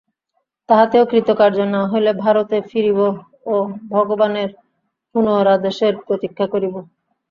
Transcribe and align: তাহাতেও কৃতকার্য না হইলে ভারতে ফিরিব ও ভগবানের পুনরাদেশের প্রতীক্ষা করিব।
তাহাতেও 0.69 1.03
কৃতকার্য 1.11 1.57
না 1.73 1.81
হইলে 1.91 2.11
ভারতে 2.23 2.57
ফিরিব 2.69 2.99
ও 3.45 3.55
ভগবানের 3.91 4.49
পুনরাদেশের 5.15 5.93
প্রতীক্ষা 6.05 6.45
করিব। 6.53 6.73